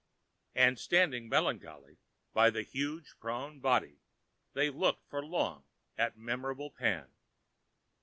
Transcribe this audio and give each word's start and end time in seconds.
And, 0.55 0.79
standing 0.79 1.29
melancholy 1.29 1.99
by 2.33 2.49
that 2.49 2.69
huge 2.69 3.13
prone 3.19 3.59
body, 3.59 3.99
they 4.53 4.71
looked 4.71 5.05
for 5.11 5.23
long 5.23 5.65
at 5.95 6.17
memorable 6.17 6.71
Pan. 6.71 7.11